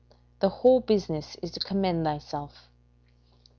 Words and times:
The 0.39 0.49
whole 0.49 0.79
business 0.79 1.35
is 1.43 1.51
to 1.51 1.59
commend 1.59 2.05
thyself." 2.05 2.67